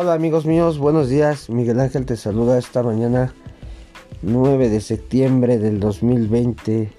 Hola 0.00 0.12
amigos 0.12 0.46
míos, 0.46 0.78
buenos 0.78 1.08
días. 1.08 1.50
Miguel 1.50 1.80
Ángel 1.80 2.06
te 2.06 2.16
saluda 2.16 2.56
esta 2.56 2.84
mañana 2.84 3.34
9 4.22 4.68
de 4.68 4.80
septiembre 4.80 5.58
del 5.58 5.80
2020. 5.80 6.92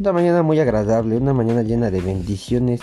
Una 0.00 0.12
mañana 0.12 0.42
muy 0.42 0.58
agradable, 0.58 1.18
una 1.18 1.32
mañana 1.32 1.62
llena 1.62 1.92
de 1.92 2.00
bendiciones 2.00 2.80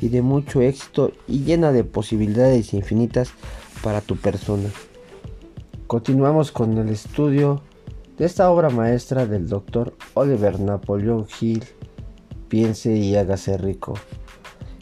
y 0.00 0.10
de 0.10 0.22
mucho 0.22 0.60
éxito 0.60 1.10
y 1.26 1.40
llena 1.40 1.72
de 1.72 1.82
posibilidades 1.82 2.72
infinitas 2.72 3.32
para 3.82 4.00
tu 4.00 4.14
persona. 4.14 4.68
Continuamos 5.88 6.52
con 6.52 6.78
el 6.78 6.88
estudio 6.88 7.62
de 8.16 8.26
esta 8.26 8.48
obra 8.48 8.70
maestra 8.70 9.26
del 9.26 9.48
doctor 9.48 9.92
Oliver 10.14 10.60
Napoleón 10.60 11.26
Hill, 11.40 11.64
Piense 12.46 12.94
y 12.94 13.16
hágase 13.16 13.58
rico. 13.58 13.94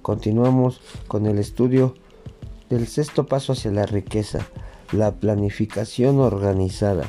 Continuamos 0.03 0.83
con 1.09 1.25
el 1.25 1.39
estudio 1.39 1.95
del 2.73 2.87
sexto 2.87 3.27
paso 3.27 3.53
hacia 3.53 3.71
la 3.71 3.85
riqueza, 3.85 4.39
la 4.93 5.13
planificación 5.13 6.21
organizada. 6.21 7.05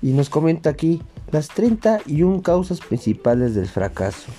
Y 0.00 0.12
nos 0.12 0.30
comenta 0.30 0.70
aquí 0.70 1.02
las 1.30 1.48
31 1.48 2.40
causas 2.40 2.80
principales 2.80 3.54
del 3.54 3.66
fracaso. 3.66 4.32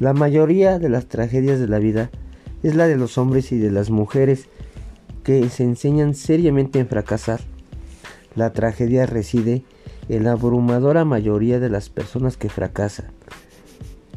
La 0.00 0.14
mayoría 0.14 0.78
de 0.78 0.88
las 0.88 1.06
tragedias 1.06 1.60
de 1.60 1.68
la 1.68 1.78
vida 1.78 2.10
es 2.62 2.74
la 2.74 2.86
de 2.86 2.96
los 2.96 3.18
hombres 3.18 3.52
y 3.52 3.58
de 3.58 3.70
las 3.70 3.90
mujeres 3.90 4.46
que 5.24 5.46
se 5.50 5.62
enseñan 5.64 6.14
seriamente 6.14 6.78
en 6.78 6.88
fracasar. 6.88 7.40
La 8.34 8.54
tragedia 8.54 9.04
reside 9.04 9.62
en 10.08 10.24
la 10.24 10.32
abrumadora 10.32 11.04
mayoría 11.04 11.60
de 11.60 11.68
las 11.68 11.90
personas 11.90 12.38
que 12.38 12.48
fracasan, 12.48 13.10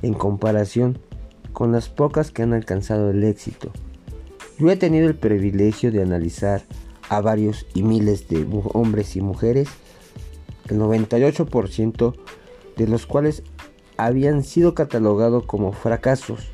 en 0.04 0.14
comparación 0.14 1.00
con 1.52 1.74
las 1.74 1.90
pocas 1.90 2.32
que 2.32 2.44
han 2.44 2.54
alcanzado 2.54 3.10
el 3.10 3.26
éxito. 3.26 3.74
Yo 4.62 4.70
he 4.70 4.76
tenido 4.76 5.08
el 5.08 5.16
privilegio 5.16 5.92
de 5.92 6.04
analizar 6.04 6.62
a 7.10 7.20
varios 7.20 7.66
y 7.74 7.82
miles 7.82 8.28
de 8.28 8.46
hombres 8.74 9.16
y 9.16 9.22
mujeres, 9.22 9.68
el 10.70 10.78
98% 10.78 12.14
de 12.78 12.88
los 12.88 13.08
cuales 13.08 13.42
habían 13.98 14.44
sido 14.44 14.76
catalogados 14.76 15.46
como 15.46 15.72
fracasos. 15.72 16.52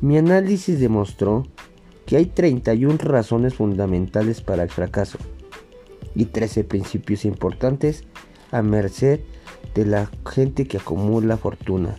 Mi 0.00 0.16
análisis 0.16 0.78
demostró 0.78 1.44
que 2.06 2.18
hay 2.18 2.26
31 2.26 2.98
razones 2.98 3.54
fundamentales 3.54 4.40
para 4.40 4.62
el 4.62 4.70
fracaso 4.70 5.18
y 6.14 6.26
13 6.26 6.62
principios 6.62 7.24
importantes 7.24 8.04
a 8.52 8.62
merced 8.62 9.18
de 9.74 9.86
la 9.86 10.08
gente 10.24 10.68
que 10.68 10.76
acumula 10.76 11.36
fortuna. 11.36 11.96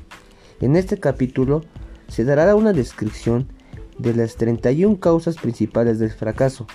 En 0.61 0.77
este 0.77 0.97
capítulo 0.97 1.61
se 2.07 2.23
dará 2.23 2.55
una 2.55 2.71
descripción 2.71 3.49
de 3.97 4.13
las 4.13 4.35
31 4.35 4.99
causas 4.99 5.37
principales 5.37 5.99
del 5.99 6.11
fracaso. 6.11 6.67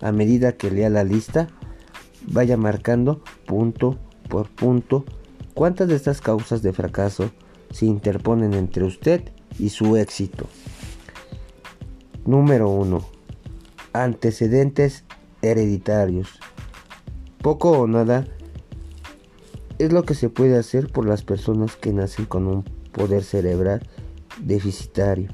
A 0.00 0.12
medida 0.12 0.52
que 0.52 0.70
lea 0.70 0.90
la 0.90 1.04
lista, 1.04 1.48
vaya 2.26 2.56
marcando 2.56 3.22
punto 3.46 3.98
por 4.28 4.48
punto 4.48 5.04
cuántas 5.54 5.88
de 5.88 5.96
estas 5.96 6.20
causas 6.20 6.62
de 6.62 6.72
fracaso 6.72 7.30
se 7.70 7.86
interponen 7.86 8.54
entre 8.54 8.84
usted 8.84 9.22
y 9.58 9.70
su 9.70 9.96
éxito. 9.96 10.46
Número 12.24 12.68
1. 12.68 13.04
Antecedentes 13.92 15.04
hereditarios. 15.42 16.40
Poco 17.42 17.70
o 17.70 17.86
nada 17.86 18.26
es 19.78 19.92
lo 19.92 20.02
que 20.02 20.14
se 20.14 20.28
puede 20.28 20.58
hacer 20.58 20.90
por 20.90 21.06
las 21.06 21.22
personas 21.22 21.76
que 21.76 21.92
nacen 21.92 22.26
con 22.26 22.46
un 22.46 22.64
poder 22.92 23.22
cerebral 23.22 23.80
deficitario. 24.40 25.30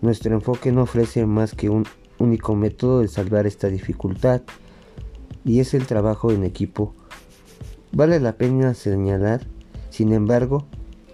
Nuestro 0.00 0.34
enfoque 0.34 0.70
no 0.70 0.82
ofrece 0.82 1.26
más 1.26 1.54
que 1.54 1.70
un 1.70 1.84
único 2.18 2.54
método 2.54 3.00
de 3.00 3.08
salvar 3.08 3.46
esta 3.46 3.68
dificultad 3.68 4.42
y 5.44 5.60
es 5.60 5.74
el 5.74 5.86
trabajo 5.86 6.30
en 6.30 6.44
equipo. 6.44 6.94
Vale 7.90 8.20
la 8.20 8.36
pena 8.36 8.74
señalar, 8.74 9.40
sin 9.90 10.12
embargo, 10.12 10.66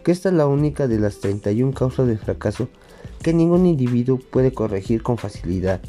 que 0.04 0.12
esta 0.12 0.28
es 0.28 0.34
la 0.34 0.46
única 0.46 0.86
de 0.86 0.98
las 0.98 1.20
31 1.20 1.72
causas 1.72 2.06
de 2.06 2.18
fracaso 2.18 2.68
que 3.22 3.32
ningún 3.32 3.64
individuo 3.64 4.18
puede 4.18 4.52
corregir 4.52 5.02
con 5.02 5.16
facilidad. 5.16 5.80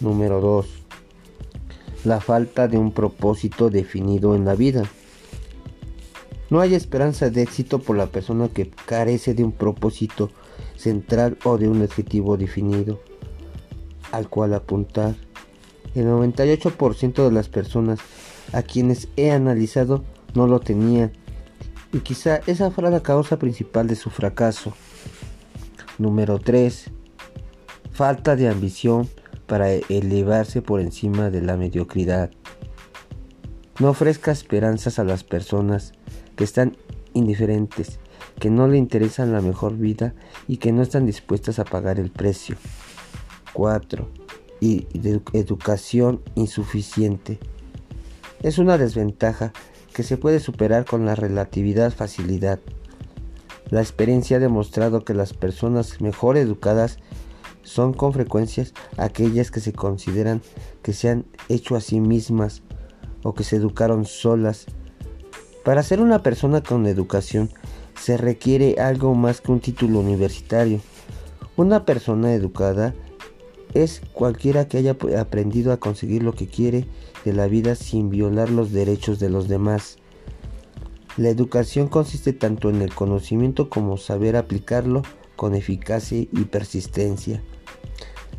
Número 0.00 0.40
2. 0.40 0.66
La 2.04 2.20
falta 2.20 2.66
de 2.66 2.76
un 2.76 2.90
propósito 2.90 3.70
definido 3.70 4.34
en 4.34 4.44
la 4.44 4.56
vida. 4.56 4.82
No 6.50 6.60
hay 6.60 6.74
esperanza 6.74 7.30
de 7.30 7.42
éxito 7.42 7.78
por 7.78 7.96
la 7.96 8.06
persona 8.06 8.48
que 8.48 8.68
carece 8.86 9.34
de 9.34 9.44
un 9.44 9.52
propósito 9.52 10.30
central 10.84 11.38
o 11.44 11.56
de 11.56 11.68
un 11.68 11.82
objetivo 11.82 12.36
definido 12.36 13.00
al 14.12 14.28
cual 14.28 14.54
apuntar. 14.54 15.14
El 15.94 16.06
98% 16.06 17.24
de 17.24 17.32
las 17.32 17.48
personas 17.48 18.00
a 18.52 18.62
quienes 18.62 19.08
he 19.16 19.32
analizado 19.32 20.04
no 20.34 20.46
lo 20.46 20.60
tenían 20.60 21.12
y 21.92 22.00
quizá 22.00 22.40
esa 22.46 22.70
fuera 22.70 22.90
la 22.90 23.02
causa 23.02 23.38
principal 23.38 23.86
de 23.86 23.96
su 23.96 24.10
fracaso. 24.10 24.74
Número 25.98 26.38
3. 26.38 26.90
Falta 27.92 28.36
de 28.36 28.48
ambición 28.48 29.08
para 29.46 29.70
elevarse 29.70 30.60
por 30.60 30.80
encima 30.80 31.30
de 31.30 31.40
la 31.40 31.56
mediocridad. 31.56 32.30
No 33.78 33.90
ofrezca 33.90 34.32
esperanzas 34.32 34.98
a 34.98 35.04
las 35.04 35.24
personas 35.24 35.92
que 36.36 36.44
están 36.44 36.76
indiferentes 37.14 38.00
que 38.38 38.50
no 38.50 38.68
le 38.68 38.78
interesan 38.78 39.32
la 39.32 39.40
mejor 39.40 39.76
vida 39.76 40.14
y 40.48 40.58
que 40.58 40.72
no 40.72 40.82
están 40.82 41.06
dispuestas 41.06 41.58
a 41.58 41.64
pagar 41.64 41.98
el 41.98 42.10
precio. 42.10 42.56
4. 43.52 44.08
Y 44.60 44.86
educación 45.32 46.22
insuficiente. 46.34 47.38
Es 48.42 48.58
una 48.58 48.78
desventaja 48.78 49.52
que 49.92 50.02
se 50.02 50.16
puede 50.16 50.40
superar 50.40 50.84
con 50.84 51.06
la 51.06 51.14
relatividad 51.14 51.92
facilidad. 51.92 52.60
La 53.70 53.80
experiencia 53.80 54.36
ha 54.36 54.40
demostrado 54.40 55.04
que 55.04 55.14
las 55.14 55.32
personas 55.32 56.00
mejor 56.00 56.36
educadas 56.36 56.98
son 57.62 57.94
con 57.94 58.12
frecuencia 58.12 58.66
aquellas 58.98 59.50
que 59.50 59.60
se 59.60 59.72
consideran 59.72 60.42
que 60.82 60.92
se 60.92 61.08
han 61.08 61.24
hecho 61.48 61.76
a 61.76 61.80
sí 61.80 62.00
mismas 62.00 62.62
o 63.22 63.34
que 63.34 63.44
se 63.44 63.56
educaron 63.56 64.04
solas. 64.04 64.66
Para 65.64 65.82
ser 65.82 66.00
una 66.00 66.22
persona 66.22 66.62
con 66.62 66.86
educación 66.86 67.50
se 67.96 68.16
requiere 68.16 68.76
algo 68.80 69.14
más 69.14 69.40
que 69.40 69.52
un 69.52 69.60
título 69.60 70.00
universitario. 70.00 70.80
Una 71.56 71.84
persona 71.84 72.34
educada 72.34 72.94
es 73.74 74.02
cualquiera 74.12 74.68
que 74.68 74.78
haya 74.78 74.96
aprendido 75.18 75.72
a 75.72 75.78
conseguir 75.78 76.22
lo 76.22 76.32
que 76.32 76.46
quiere 76.46 76.86
de 77.24 77.32
la 77.32 77.46
vida 77.46 77.74
sin 77.74 78.10
violar 78.10 78.50
los 78.50 78.72
derechos 78.72 79.18
de 79.18 79.30
los 79.30 79.48
demás. 79.48 79.98
La 81.16 81.28
educación 81.28 81.88
consiste 81.88 82.32
tanto 82.32 82.70
en 82.70 82.82
el 82.82 82.94
conocimiento 82.94 83.68
como 83.68 83.96
saber 83.96 84.36
aplicarlo 84.36 85.02
con 85.36 85.54
eficacia 85.54 86.18
y 86.20 86.44
persistencia. 86.44 87.42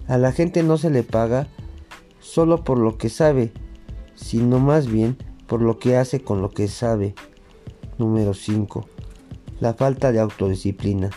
A 0.08 0.18
la 0.18 0.32
gente 0.32 0.62
no 0.64 0.78
se 0.78 0.90
le 0.90 1.04
paga 1.04 1.48
solo 2.20 2.64
por 2.64 2.78
lo 2.78 2.98
que 2.98 3.10
sabe, 3.10 3.52
sino 4.16 4.60
más 4.60 4.88
bien 4.88 5.18
por 5.48 5.62
lo 5.62 5.80
que 5.80 5.98
hace 5.98 6.22
con 6.22 6.42
lo 6.42 6.52
que 6.52 6.68
sabe. 6.68 7.16
Número 7.98 8.34
5 8.34 8.95
la 9.60 9.74
falta 9.74 10.12
de 10.12 10.20
autodisciplina. 10.20 11.12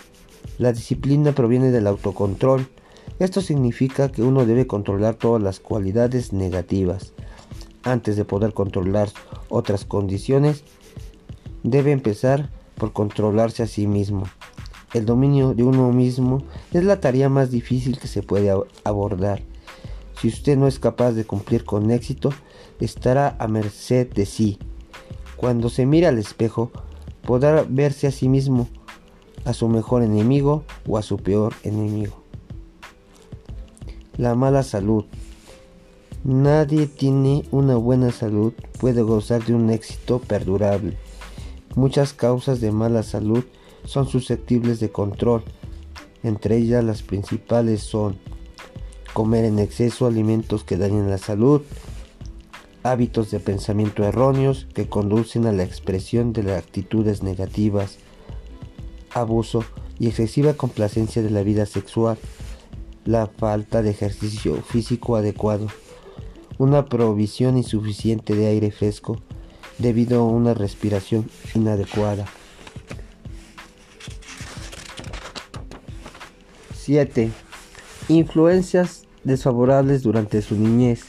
La 0.59 0.73
disciplina 0.73 1.33
proviene 1.33 1.71
del 1.71 1.87
autocontrol. 1.87 2.69
Esto 3.19 3.41
significa 3.41 4.11
que 4.11 4.23
uno 4.23 4.47
debe 4.47 4.67
controlar 4.67 5.15
todas 5.15 5.43
las 5.43 5.61
cualidades 5.61 6.33
negativas. 6.33 7.13
Antes 7.83 8.17
de 8.17 8.25
poder 8.25 8.53
controlar 8.53 9.09
otras 9.49 9.85
condiciones, 9.85 10.63
debe 11.63 11.93
empezar 11.93 12.51
por 12.77 12.93
controlarse 12.93 13.63
a 13.63 13.67
sí 13.67 13.87
mismo. 13.87 14.25
El 14.95 15.05
dominio 15.05 15.55
de 15.55 15.65
uno 15.65 15.93
mismo 15.93 16.43
es 16.73 16.85
la 16.85 17.01
tarea 17.01 17.29
más 17.29 17.51
difícil 17.51 17.99
que 17.99 18.09
se 18.09 18.23
puede 18.23 18.51
abordar. 18.85 19.43
Si 20.21 20.29
usted 20.29 20.57
no 20.57 20.67
es 20.67 20.79
capaz 20.79 21.13
de 21.13 21.25
cumplir 21.25 21.65
con 21.65 21.91
éxito, 21.91 22.31
estará 22.81 23.37
a 23.39 23.49
merced 23.49 24.09
de 24.13 24.27
sí. 24.27 24.59
Cuando 25.37 25.69
se 25.69 25.87
mira 25.87 26.09
al 26.09 26.19
espejo, 26.19 26.73
podrá 27.29 27.63
verse 27.69 28.07
a 28.07 28.11
sí 28.11 28.27
mismo, 28.27 28.69
a 29.45 29.53
su 29.53 29.69
mejor 29.69 30.03
enemigo 30.03 30.65
o 30.89 30.97
a 30.97 31.03
su 31.03 31.19
peor 31.19 31.53
enemigo. 31.63 32.23
La 34.17 34.35
mala 34.35 34.63
salud. 34.63 35.05
Nadie 36.25 36.87
tiene 36.87 37.45
una 37.51 37.77
buena 37.77 38.13
salud 38.13 38.55
puede 38.81 39.03
gozar 39.03 39.45
de 39.45 39.55
un 39.55 39.69
éxito 39.69 40.21
perdurable. 40.21 40.97
Muchas 41.75 42.15
causas 42.15 42.63
de 42.63 42.73
mala 42.73 43.03
salud 43.03 43.45
son 43.85 44.09
susceptibles 44.09 44.81
de 44.81 44.91
control. 44.91 45.43
Entre 46.23 46.57
ellas 46.57 46.83
las 46.83 47.03
principales 47.03 47.83
son 47.83 48.17
comer 49.13 49.45
en 49.45 49.59
exceso 49.59 50.07
alimentos 50.07 50.65
que 50.65 50.79
dañan 50.79 51.11
la 51.11 51.19
salud, 51.19 51.61
hábitos 52.83 53.31
de 53.31 53.41
pensamiento 53.41 54.05
erróneos 54.05 54.67
que 54.75 54.89
conducen 54.89 55.47
a 55.47 55.53
la 55.53 55.63
expresión 55.63 56.33
de 56.33 56.43
las 56.43 56.59
actitudes 56.59 57.23
negativas, 57.23 57.99
abuso 59.13 59.65
y 59.99 60.09
excesiva 60.09 60.55
complacencia 60.55 61.23
de 61.23 61.31
la 61.31 61.43
vida 61.43 61.67
sexual. 61.67 62.19
la 63.05 63.27
falta 63.27 63.81
de 63.81 63.89
ejercicio 63.89 64.57
físico 64.57 65.17
adecuado, 65.17 65.69
una 66.59 66.87
provisión 66.87 67.57
insuficiente 67.57 68.35
de 68.35 68.49
aire 68.49 68.71
fresco 68.71 69.19
debido 69.79 70.21
a 70.21 70.27
una 70.27 70.53
respiración 70.53 71.31
inadecuada. 71.55 72.27
7. 76.89 77.31
Influencias 78.09 79.05
desfavorables 79.23 80.03
durante 80.03 80.41
su 80.41 80.57
niñez. 80.57 81.05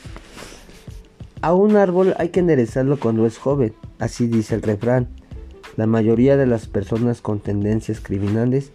A 1.42 1.54
un 1.54 1.78
árbol 1.78 2.16
hay 2.18 2.30
que 2.30 2.42
enderezarlo 2.42 3.00
cuando 3.00 3.26
es 3.26 3.38
joven, 3.38 3.74
así 3.98 4.28
dice 4.28 4.56
el 4.56 4.62
refrán. 4.62 5.08
La 5.78 5.88
mayoría 5.88 6.36
de 6.36 6.46
las 6.46 6.68
personas 6.68 7.22
con 7.22 7.40
tendencias 7.40 8.02
criminales 8.02 8.74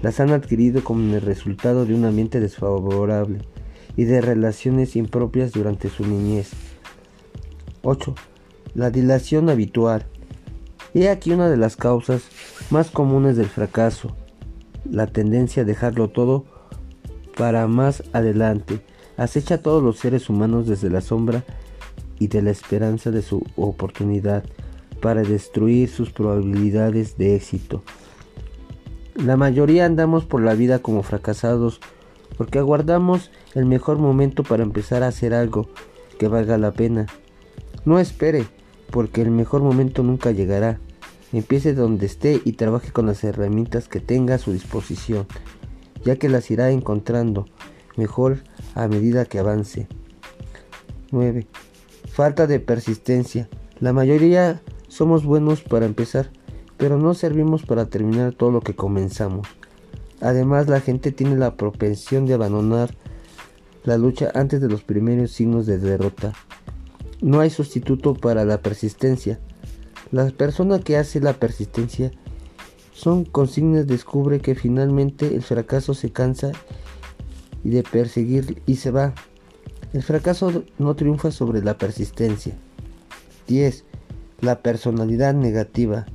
las 0.00 0.18
han 0.18 0.30
adquirido 0.30 0.82
como 0.82 1.14
el 1.14 1.20
resultado 1.20 1.84
de 1.84 1.94
un 1.94 2.06
ambiente 2.06 2.40
desfavorable 2.40 3.40
y 3.94 4.04
de 4.04 4.22
relaciones 4.22 4.96
impropias 4.96 5.52
durante 5.52 5.90
su 5.90 6.06
niñez. 6.06 6.52
8. 7.82 8.14
La 8.74 8.90
dilación 8.90 9.50
habitual. 9.50 10.06
He 10.94 11.10
aquí 11.10 11.32
una 11.32 11.50
de 11.50 11.58
las 11.58 11.76
causas 11.76 12.22
más 12.70 12.90
comunes 12.90 13.36
del 13.36 13.48
fracaso, 13.48 14.16
la 14.90 15.08
tendencia 15.08 15.62
a 15.62 15.66
dejarlo 15.66 16.08
todo 16.08 16.46
para 17.36 17.66
más 17.66 18.02
adelante. 18.14 18.80
Acecha 19.18 19.56
a 19.56 19.62
todos 19.62 19.82
los 19.82 19.98
seres 19.98 20.30
humanos 20.30 20.66
desde 20.66 20.88
la 20.88 21.02
sombra 21.02 21.44
y 22.18 22.28
de 22.28 22.42
la 22.42 22.50
esperanza 22.50 23.10
de 23.10 23.22
su 23.22 23.44
oportunidad 23.56 24.44
para 25.00 25.22
destruir 25.22 25.88
sus 25.88 26.10
probabilidades 26.10 27.16
de 27.16 27.36
éxito. 27.36 27.82
La 29.14 29.36
mayoría 29.36 29.84
andamos 29.84 30.24
por 30.24 30.42
la 30.42 30.54
vida 30.54 30.78
como 30.80 31.02
fracasados 31.02 31.80
porque 32.36 32.58
aguardamos 32.58 33.30
el 33.54 33.66
mejor 33.66 33.98
momento 33.98 34.44
para 34.44 34.62
empezar 34.62 35.02
a 35.02 35.08
hacer 35.08 35.34
algo 35.34 35.68
que 36.18 36.28
valga 36.28 36.56
la 36.56 36.72
pena. 36.72 37.06
No 37.84 37.98
espere, 37.98 38.46
porque 38.90 39.22
el 39.22 39.30
mejor 39.30 39.62
momento 39.62 40.02
nunca 40.02 40.30
llegará. 40.30 40.78
Empiece 41.32 41.74
donde 41.74 42.06
esté 42.06 42.40
y 42.44 42.52
trabaje 42.52 42.92
con 42.92 43.06
las 43.06 43.24
herramientas 43.24 43.88
que 43.88 44.00
tenga 44.00 44.36
a 44.36 44.38
su 44.38 44.52
disposición, 44.52 45.26
ya 46.04 46.16
que 46.16 46.28
las 46.28 46.50
irá 46.50 46.70
encontrando 46.70 47.46
mejor 47.96 48.38
a 48.74 48.88
medida 48.88 49.24
que 49.24 49.38
avance. 49.38 49.88
9. 51.10 51.46
Falta 52.18 52.48
de 52.48 52.58
persistencia. 52.58 53.48
La 53.78 53.92
mayoría 53.92 54.60
somos 54.88 55.24
buenos 55.24 55.62
para 55.62 55.86
empezar, 55.86 56.32
pero 56.76 56.98
no 56.98 57.14
servimos 57.14 57.62
para 57.62 57.86
terminar 57.86 58.34
todo 58.34 58.50
lo 58.50 58.60
que 58.60 58.74
comenzamos. 58.74 59.46
Además, 60.20 60.66
la 60.66 60.80
gente 60.80 61.12
tiene 61.12 61.36
la 61.36 61.54
propensión 61.54 62.26
de 62.26 62.34
abandonar 62.34 62.92
la 63.84 63.96
lucha 63.98 64.32
antes 64.34 64.60
de 64.60 64.68
los 64.68 64.82
primeros 64.82 65.30
signos 65.30 65.64
de 65.66 65.78
derrota. 65.78 66.32
No 67.20 67.38
hay 67.38 67.50
sustituto 67.50 68.14
para 68.14 68.44
la 68.44 68.62
persistencia. 68.62 69.38
La 70.10 70.26
persona 70.30 70.80
que 70.80 70.96
hace 70.96 71.20
la 71.20 71.34
persistencia 71.34 72.10
son 72.92 73.26
consignas 73.26 73.86
descubre 73.86 74.40
que 74.40 74.56
finalmente 74.56 75.36
el 75.36 75.42
fracaso 75.42 75.94
se 75.94 76.10
cansa 76.10 76.50
y 77.62 77.70
de 77.70 77.84
perseguir 77.84 78.60
y 78.66 78.74
se 78.74 78.90
va. 78.90 79.14
El 79.92 80.02
fracaso 80.02 80.64
no 80.78 80.94
triunfa 80.96 81.30
sobre 81.30 81.62
la 81.62 81.78
persistencia. 81.78 82.54
10. 83.46 83.84
La 84.40 84.60
personalidad 84.60 85.34
negativa. 85.34 86.06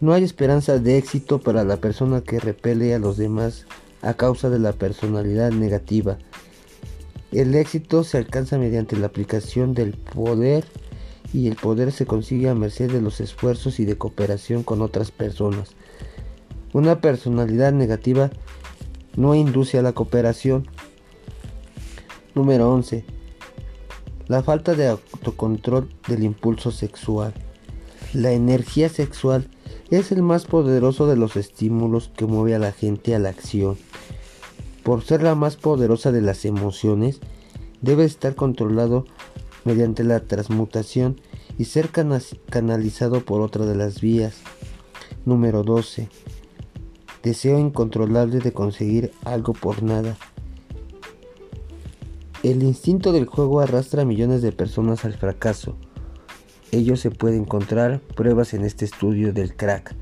No 0.00 0.12
hay 0.12 0.24
esperanza 0.24 0.78
de 0.78 0.98
éxito 0.98 1.40
para 1.40 1.64
la 1.64 1.76
persona 1.76 2.20
que 2.20 2.40
repele 2.40 2.94
a 2.94 2.98
los 2.98 3.16
demás 3.16 3.66
a 4.02 4.14
causa 4.14 4.50
de 4.50 4.58
la 4.58 4.72
personalidad 4.72 5.52
negativa. 5.52 6.18
El 7.30 7.54
éxito 7.54 8.04
se 8.04 8.18
alcanza 8.18 8.58
mediante 8.58 8.96
la 8.96 9.06
aplicación 9.06 9.74
del 9.74 9.92
poder 9.92 10.64
y 11.32 11.46
el 11.46 11.56
poder 11.56 11.92
se 11.92 12.06
consigue 12.06 12.48
a 12.48 12.54
merced 12.54 12.90
de 12.90 13.02
los 13.02 13.20
esfuerzos 13.20 13.80
y 13.80 13.84
de 13.84 13.98
cooperación 13.98 14.62
con 14.62 14.82
otras 14.82 15.10
personas. 15.10 15.76
Una 16.72 17.00
personalidad 17.00 17.72
negativa 17.72 18.30
no 19.16 19.34
induce 19.34 19.78
a 19.78 19.82
la 19.82 19.92
cooperación. 19.92 20.66
Número 22.38 22.72
11. 22.72 23.04
La 24.28 24.44
falta 24.44 24.76
de 24.76 24.86
autocontrol 24.86 25.88
del 26.06 26.22
impulso 26.22 26.70
sexual. 26.70 27.34
La 28.12 28.30
energía 28.30 28.88
sexual 28.88 29.48
es 29.90 30.12
el 30.12 30.22
más 30.22 30.44
poderoso 30.44 31.08
de 31.08 31.16
los 31.16 31.34
estímulos 31.34 32.12
que 32.16 32.26
mueve 32.26 32.54
a 32.54 32.60
la 32.60 32.70
gente 32.70 33.16
a 33.16 33.18
la 33.18 33.30
acción. 33.30 33.76
Por 34.84 35.02
ser 35.02 35.24
la 35.24 35.34
más 35.34 35.56
poderosa 35.56 36.12
de 36.12 36.20
las 36.20 36.44
emociones, 36.44 37.18
debe 37.82 38.04
estar 38.04 38.36
controlado 38.36 39.04
mediante 39.64 40.04
la 40.04 40.20
transmutación 40.20 41.20
y 41.58 41.64
ser 41.64 41.90
canalizado 41.90 43.24
por 43.24 43.40
otra 43.40 43.66
de 43.66 43.74
las 43.74 44.00
vías. 44.00 44.36
Número 45.24 45.64
12. 45.64 46.08
Deseo 47.24 47.58
incontrolable 47.58 48.38
de 48.38 48.52
conseguir 48.52 49.10
algo 49.24 49.54
por 49.54 49.82
nada. 49.82 50.16
El 52.44 52.62
instinto 52.62 53.10
del 53.10 53.26
juego 53.26 53.58
arrastra 53.58 54.02
a 54.02 54.04
millones 54.04 54.42
de 54.42 54.52
personas 54.52 55.04
al 55.04 55.14
fracaso. 55.14 55.76
Ello 56.70 56.96
se 56.96 57.10
puede 57.10 57.36
encontrar 57.36 58.00
pruebas 58.00 58.54
en 58.54 58.64
este 58.64 58.84
estudio 58.84 59.32
del 59.32 59.56
crack 59.56 59.96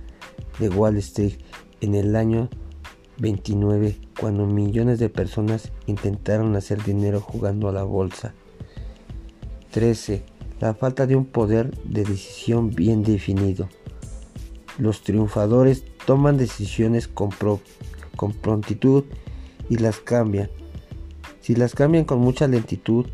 de 0.58 0.68
Wall 0.68 0.98
Street 0.98 1.38
en 1.80 1.94
el 1.94 2.14
año 2.14 2.50
29 3.16 3.96
cuando 4.20 4.46
millones 4.46 4.98
de 4.98 5.08
personas 5.08 5.72
intentaron 5.86 6.54
hacer 6.56 6.84
dinero 6.84 7.22
jugando 7.22 7.70
a 7.70 7.72
la 7.72 7.84
bolsa. 7.84 8.34
13. 9.70 10.22
La 10.60 10.74
falta 10.74 11.06
de 11.06 11.16
un 11.16 11.24
poder 11.24 11.70
de 11.84 12.04
decisión 12.04 12.68
bien 12.68 13.02
definido. 13.02 13.66
Los 14.76 15.02
triunfadores 15.02 15.84
toman 16.04 16.36
decisiones 16.36 17.08
con 17.08 17.30
prontitud 18.42 19.04
y 19.70 19.78
las 19.78 20.00
cambian. 20.00 20.50
Si 21.46 21.54
las 21.54 21.76
cambian 21.76 22.04
con 22.04 22.18
mucha 22.18 22.48
lentitud, 22.48 23.06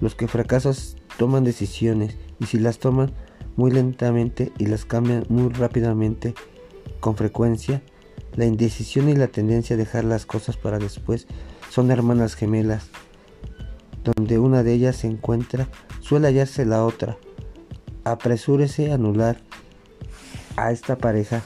los 0.00 0.16
que 0.16 0.26
fracasan 0.26 0.74
toman 1.18 1.44
decisiones 1.44 2.16
y 2.40 2.46
si 2.46 2.58
las 2.58 2.80
toman 2.80 3.12
muy 3.54 3.70
lentamente 3.70 4.50
y 4.58 4.66
las 4.66 4.84
cambian 4.84 5.24
muy 5.28 5.48
rápidamente 5.52 6.34
con 6.98 7.14
frecuencia, 7.14 7.80
la 8.34 8.44
indecisión 8.44 9.08
y 9.08 9.14
la 9.14 9.28
tendencia 9.28 9.74
a 9.74 9.76
dejar 9.76 10.02
las 10.02 10.26
cosas 10.26 10.56
para 10.56 10.80
después 10.80 11.28
son 11.70 11.92
hermanas 11.92 12.34
gemelas. 12.34 12.88
Donde 14.02 14.40
una 14.40 14.64
de 14.64 14.72
ellas 14.72 14.96
se 14.96 15.06
encuentra, 15.06 15.68
suele 16.00 16.26
hallarse 16.26 16.64
la 16.64 16.84
otra. 16.84 17.18
Apresúrese 18.02 18.90
a 18.90 18.96
anular 18.96 19.36
a 20.56 20.72
esta 20.72 20.98
pareja 20.98 21.42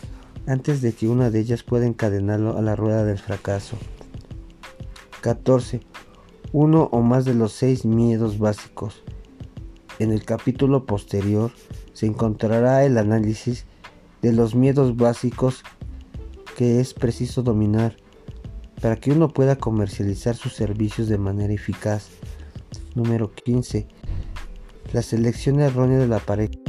antes 0.47 0.81
de 0.81 0.95
que 0.95 1.07
una 1.07 1.29
de 1.29 1.41
ellas 1.41 1.63
pueda 1.63 1.85
encadenarlo 1.85 2.57
a 2.57 2.63
la 2.63 2.77
rueda 2.77 3.05
del 3.05 3.19
fracaso. 3.19 3.77
14. 5.23 5.81
Uno 6.53 6.91
o 6.93 7.01
más 7.01 7.25
de 7.25 7.33
los 7.33 7.53
seis 7.53 7.87
miedos 7.87 8.39
básicos. 8.39 9.03
En 9.99 10.13
el 10.13 10.25
capítulo 10.25 10.85
posterior 10.85 11.51
se 11.95 12.07
encontrará 12.07 12.85
el 12.85 12.99
análisis 12.99 13.65
de 14.21 14.33
los 14.33 14.55
miedos 14.55 14.97
básicos 14.97 15.63
que 16.59 16.81
es 16.81 16.93
preciso 16.93 17.43
dominar 17.43 17.97
para 18.83 18.97
que 18.97 19.13
uno 19.13 19.29
pueda 19.29 19.57
comercializar 19.57 20.35
sus 20.35 20.53
servicios 20.53 21.09
de 21.09 21.17
manera 21.17 21.55
eficaz. 21.55 22.11
Número 22.95 23.33
15. 23.33 23.87
La 24.93 25.01
selección 25.03 25.61
errónea 25.61 25.99
de 25.99 26.09
la 26.09 26.19
pareja. 26.19 26.62